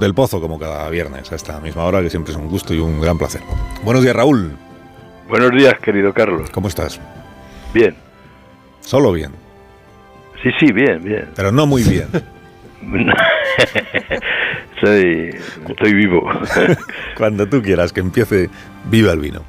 del 0.00 0.14
Pozo, 0.14 0.40
como 0.40 0.58
cada 0.58 0.88
viernes, 0.88 1.30
a 1.30 1.36
esta 1.36 1.60
misma 1.60 1.84
hora, 1.84 2.00
que 2.00 2.10
siempre 2.10 2.32
es 2.32 2.38
un 2.38 2.48
gusto 2.48 2.74
y 2.74 2.78
un 2.78 3.00
gran 3.00 3.18
placer. 3.18 3.42
Buenos 3.84 4.02
días, 4.02 4.16
Raúl. 4.16 4.56
Buenos 5.28 5.50
días, 5.50 5.74
querido 5.80 6.12
Carlos. 6.12 6.50
¿Cómo 6.50 6.68
estás? 6.68 7.00
Bien. 7.72 7.94
Solo 8.80 9.12
bien. 9.12 9.32
Sí, 10.42 10.50
sí, 10.58 10.72
bien, 10.72 11.04
bien. 11.04 11.28
Pero 11.36 11.52
no 11.52 11.66
muy 11.66 11.84
bien. 11.84 12.08
Soy, 14.80 15.36
estoy 15.68 15.94
vivo. 15.94 16.28
Cuando 17.16 17.46
tú 17.46 17.62
quieras 17.62 17.92
que 17.92 18.00
empiece, 18.00 18.48
viva 18.86 19.12
el 19.12 19.20
vino. 19.20 19.42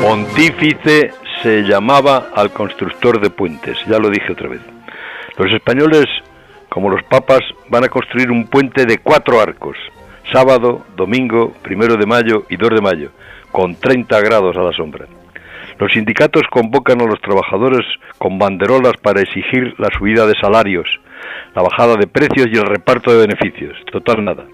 Pontífice 0.00 1.12
se 1.42 1.62
llamaba 1.62 2.28
al 2.34 2.52
constructor 2.52 3.20
de 3.20 3.30
puentes, 3.30 3.76
ya 3.88 3.98
lo 3.98 4.08
dije 4.08 4.32
otra 4.32 4.48
vez. 4.48 4.60
Los 5.36 5.52
españoles 5.52 6.06
como 6.70 6.88
los 6.88 7.02
papas, 7.02 7.40
van 7.68 7.84
a 7.84 7.88
construir 7.88 8.30
un 8.30 8.46
puente 8.46 8.86
de 8.86 8.98
cuatro 8.98 9.40
arcos, 9.40 9.76
sábado, 10.32 10.86
domingo, 10.96 11.52
primero 11.62 11.96
de 11.96 12.06
mayo 12.06 12.44
y 12.48 12.56
2 12.56 12.70
de 12.70 12.80
mayo, 12.80 13.10
con 13.52 13.74
30 13.74 14.20
grados 14.20 14.56
a 14.56 14.62
la 14.62 14.72
sombra. 14.72 15.06
Los 15.78 15.92
sindicatos 15.92 16.42
convocan 16.50 17.00
a 17.00 17.06
los 17.06 17.20
trabajadores 17.20 17.86
con 18.18 18.38
banderolas 18.38 18.96
para 19.02 19.20
exigir 19.20 19.74
la 19.78 19.88
subida 19.98 20.26
de 20.26 20.38
salarios, 20.40 20.86
la 21.54 21.62
bajada 21.62 21.96
de 21.96 22.06
precios 22.06 22.48
y 22.52 22.56
el 22.56 22.66
reparto 22.66 23.12
de 23.12 23.26
beneficios. 23.26 23.76
Total 23.90 24.24
nada. 24.24 24.44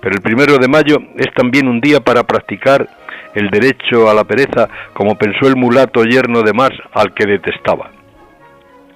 Pero 0.00 0.16
el 0.16 0.20
primero 0.20 0.58
de 0.58 0.68
mayo 0.68 0.96
es 1.16 1.32
también 1.34 1.68
un 1.68 1.80
día 1.80 2.00
para 2.00 2.24
practicar 2.24 2.88
el 3.34 3.50
derecho 3.50 4.10
a 4.10 4.14
la 4.14 4.24
pereza, 4.24 4.68
como 4.92 5.16
pensó 5.16 5.46
el 5.46 5.56
mulato 5.56 6.04
yerno 6.04 6.42
de 6.42 6.52
Marx 6.52 6.76
al 6.92 7.14
que 7.14 7.26
detestaba. 7.26 7.90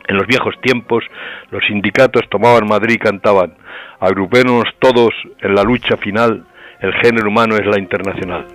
En 0.08 0.16
los 0.16 0.26
viejos 0.26 0.54
tiempos, 0.62 1.04
los 1.50 1.62
sindicatos 1.66 2.22
tomaban 2.30 2.66
Madrid 2.66 2.94
y 2.94 2.98
cantaban, 2.98 3.54
agrupémonos 4.00 4.74
todos 4.78 5.10
en 5.40 5.54
la 5.54 5.62
lucha 5.62 5.98
final, 5.98 6.44
el 6.80 6.94
género 6.94 7.28
humano 7.28 7.56
es 7.56 7.66
la 7.66 7.78
internacional. 7.78 8.46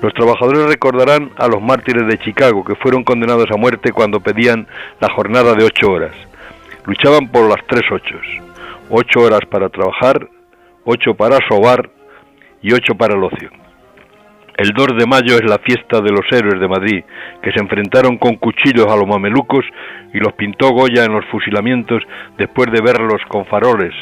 Los 0.00 0.14
trabajadores 0.14 0.66
recordarán 0.66 1.30
a 1.36 1.46
los 1.46 1.60
mártires 1.60 2.06
de 2.08 2.18
Chicago 2.18 2.64
que 2.64 2.74
fueron 2.74 3.04
condenados 3.04 3.50
a 3.52 3.56
muerte 3.56 3.92
cuando 3.92 4.20
pedían 4.20 4.66
la 4.98 5.12
jornada 5.14 5.54
de 5.54 5.64
ocho 5.64 5.92
horas. 5.92 6.16
Luchaban 6.86 7.28
por 7.28 7.48
las 7.48 7.64
tres 7.66 7.82
ochos. 7.92 8.26
Ocho 8.90 9.20
horas 9.20 9.42
para 9.48 9.68
trabajar, 9.68 10.26
ocho 10.84 11.14
para 11.14 11.38
sobar 11.48 11.88
y 12.62 12.72
ocho 12.72 12.94
para 12.94 13.14
el 13.14 13.22
ocio. 13.22 13.61
El 14.56 14.72
2 14.72 14.98
de 14.98 15.06
mayo 15.06 15.36
es 15.36 15.44
la 15.44 15.58
fiesta 15.58 16.00
de 16.00 16.10
los 16.10 16.30
héroes 16.30 16.60
de 16.60 16.68
Madrid, 16.68 17.04
que 17.42 17.52
se 17.52 17.60
enfrentaron 17.60 18.18
con 18.18 18.36
cuchillos 18.36 18.86
a 18.86 18.96
los 18.96 19.06
mamelucos 19.06 19.64
y 20.12 20.18
los 20.18 20.34
pintó 20.34 20.70
Goya 20.70 21.04
en 21.04 21.12
los 21.12 21.24
fusilamientos 21.26 22.02
después 22.36 22.70
de 22.70 22.82
verlos 22.82 23.22
con 23.28 23.46
faroles, 23.46 23.94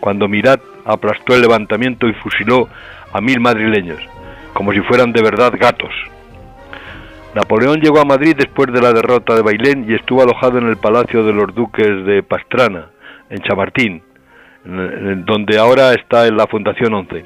cuando 0.00 0.28
Mirat 0.28 0.60
aplastó 0.84 1.34
el 1.34 1.40
levantamiento 1.40 2.06
y 2.06 2.12
fusiló 2.12 2.68
a 3.12 3.20
mil 3.22 3.40
madrileños, 3.40 4.00
como 4.52 4.72
si 4.72 4.80
fueran 4.80 5.12
de 5.12 5.22
verdad 5.22 5.54
gatos. 5.58 5.94
Napoleón 7.34 7.80
llegó 7.80 8.00
a 8.00 8.04
Madrid 8.04 8.36
después 8.36 8.72
de 8.72 8.82
la 8.82 8.92
derrota 8.92 9.34
de 9.34 9.42
Bailén 9.42 9.86
y 9.88 9.94
estuvo 9.94 10.22
alojado 10.22 10.58
en 10.58 10.68
el 10.68 10.76
Palacio 10.76 11.24
de 11.24 11.32
los 11.32 11.54
Duques 11.54 12.04
de 12.04 12.22
Pastrana, 12.22 12.90
en 13.30 13.40
Chamartín, 13.40 14.02
donde 14.64 15.58
ahora 15.58 15.94
está 15.94 16.26
en 16.26 16.36
la 16.36 16.46
Fundación 16.46 16.94
11. 16.94 17.24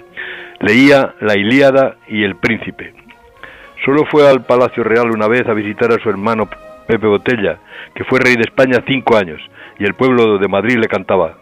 Leía 0.61 1.15
La 1.21 1.37
Ilíada 1.37 1.97
y 2.09 2.25
El 2.25 2.37
Príncipe. 2.37 2.93
Solo 3.85 4.05
fue 4.11 4.29
al 4.29 4.45
Palacio 4.45 4.83
Real 4.83 5.11
una 5.11 5.29
vez 5.29 5.47
a 5.47 5.55
visitar 5.55 5.93
a 5.93 6.03
su 6.03 6.11
hermano 6.11 6.49
Pepe 6.87 7.07
Botella, 7.07 7.59
que 7.95 8.05
fue 8.05 8.19
rey 8.19 8.35
de 8.35 8.43
España 8.43 8.83
cinco 8.87 9.17
años, 9.17 9.41
y 9.79 9.85
el 9.85 9.95
pueblo 9.95 10.39
de 10.39 10.49
Madrid 10.49 10.79
le 10.79 10.89
cantaba, 10.89 11.39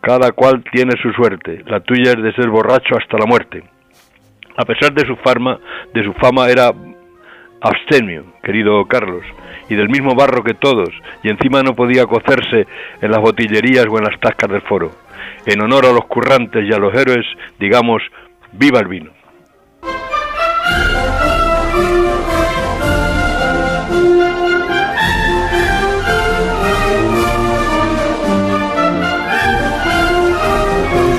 Cada 0.00 0.30
cual 0.32 0.62
tiene 0.70 0.92
su 1.02 1.10
suerte, 1.12 1.64
la 1.66 1.80
tuya 1.80 2.12
es 2.12 2.22
de 2.22 2.32
ser 2.34 2.48
borracho 2.48 2.96
hasta 2.96 3.18
la 3.18 3.26
muerte. 3.26 3.64
A 4.56 4.64
pesar 4.64 4.92
de 4.92 5.06
su 5.06 5.16
fama, 5.16 5.58
de 5.92 6.04
su 6.04 6.12
fama 6.14 6.48
era 6.48 6.70
abstemio, 7.60 8.24
querido 8.42 8.84
Carlos, 8.86 9.24
y 9.68 9.74
del 9.74 9.88
mismo 9.88 10.14
barro 10.14 10.44
que 10.44 10.54
todos, 10.54 10.90
y 11.24 11.28
encima 11.28 11.62
no 11.62 11.74
podía 11.74 12.06
cocerse 12.06 12.66
en 13.00 13.10
las 13.10 13.20
botillerías 13.20 13.86
o 13.90 13.98
en 13.98 14.04
las 14.04 14.18
tascas 14.20 14.50
del 14.50 14.62
foro. 14.62 14.92
En 15.44 15.60
honor 15.60 15.86
a 15.86 15.92
los 15.92 16.06
currantes 16.06 16.64
y 16.64 16.72
a 16.72 16.78
los 16.78 16.94
héroes, 16.94 17.26
digamos, 17.58 18.02
viva 18.52 18.80
el 18.80 18.88
vino. 18.88 19.10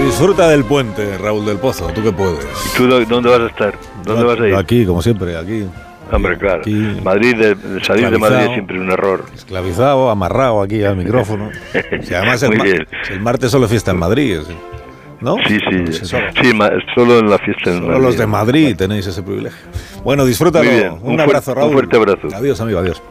Disfruta 0.05 0.49
del 0.49 0.65
puente, 0.65 1.17
Raúl 1.17 1.45
del 1.45 1.57
Pozo, 1.57 1.87
tú 1.87 2.03
que 2.03 2.11
puedes. 2.11 2.45
¿Y 2.65 2.77
tú 2.77 2.87
dónde 2.87 3.29
vas 3.29 3.39
a 3.39 3.47
estar? 3.47 3.73
¿Dónde 4.03 4.23
vas 4.23 4.39
a 4.39 4.47
ir? 4.47 4.55
Aquí, 4.55 4.85
como 4.85 5.01
siempre, 5.01 5.37
aquí. 5.37 5.65
Hombre, 6.11 6.37
claro. 6.37 6.61
Madrid, 7.03 7.35
de, 7.37 7.83
salir 7.83 8.09
de 8.09 8.17
Madrid 8.17 8.45
es 8.45 8.53
siempre 8.53 8.79
un 8.79 8.91
error. 8.91 9.25
Esclavizado, 9.33 10.09
amarrado 10.09 10.61
aquí 10.61 10.83
al 10.83 10.97
micrófono. 10.97 11.49
además 11.73 12.43
el, 12.43 12.85
el, 13.09 13.21
martes 13.21 13.51
solo 13.51 13.67
fiesta 13.67 13.91
en 13.91 13.97
Madrid. 13.97 14.39
¿No? 15.21 15.37
Sí, 15.47 15.57
sí. 15.59 15.77
Pues 15.85 15.97
sí, 15.99 16.51
solo 16.95 17.19
en 17.19 17.29
la 17.29 17.37
fiesta 17.37 17.69
en 17.69 17.79
Solo 17.81 17.99
los 17.99 18.17
de 18.17 18.25
Madrid 18.25 18.75
tenéis 18.75 19.05
ese 19.05 19.21
privilegio. 19.21 19.59
Bueno, 20.03 20.25
disfrútalo. 20.25 20.95
Un 21.01 21.19
abrazo, 21.19 21.53
Raúl. 21.53 21.69
Un 21.69 21.73
fuerte 21.73 21.97
abrazo. 21.97 22.27
Adiós, 22.33 22.59
amigo, 22.59 22.79
adiós. 22.79 23.01